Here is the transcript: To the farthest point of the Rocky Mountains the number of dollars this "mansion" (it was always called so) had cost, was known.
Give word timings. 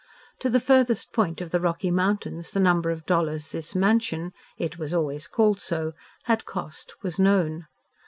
To 0.39 0.49
the 0.49 0.59
farthest 0.59 1.13
point 1.13 1.41
of 1.41 1.51
the 1.51 1.59
Rocky 1.59 1.91
Mountains 1.91 2.49
the 2.49 2.59
number 2.59 2.89
of 2.89 3.05
dollars 3.05 3.49
this 3.49 3.75
"mansion" 3.75 4.33
(it 4.57 4.79
was 4.79 4.95
always 4.95 5.27
called 5.27 5.59
so) 5.59 5.91
had 6.23 6.43
cost, 6.43 6.95
was 7.03 7.19
known. 7.19 7.67